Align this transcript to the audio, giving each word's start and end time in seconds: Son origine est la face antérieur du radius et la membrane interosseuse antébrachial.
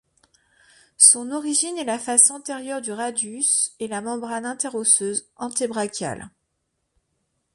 Son 0.97 1.29
origine 1.29 1.77
est 1.77 1.83
la 1.83 1.99
face 1.99 2.31
antérieur 2.31 2.81
du 2.81 2.91
radius 2.91 3.75
et 3.79 3.87
la 3.87 4.01
membrane 4.01 4.47
interosseuse 4.47 5.27
antébrachial. 5.35 6.31